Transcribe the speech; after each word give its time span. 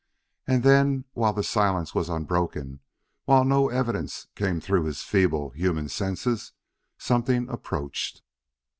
And 0.47 0.63
then, 0.63 1.05
while 1.13 1.31
the 1.31 1.43
silence 1.43 1.93
was 1.93 2.09
unbroken, 2.09 2.79
while 3.25 3.45
no 3.45 3.69
evidence 3.69 4.25
came 4.33 4.59
through 4.59 4.85
his 4.85 5.03
feeble, 5.03 5.51
human 5.51 5.89
senses, 5.89 6.53
something 6.97 7.47
approached. 7.49 8.23